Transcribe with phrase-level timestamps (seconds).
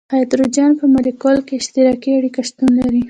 [0.09, 2.99] د هایدروجن په مالیکول کې اشتراکي اړیکه شتون لري.